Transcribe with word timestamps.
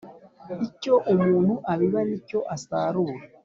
icyo 0.67 0.93
umuntu 1.13 1.53
abiba 1.71 1.99
nicyo 2.07 2.39
asarura 2.55 3.15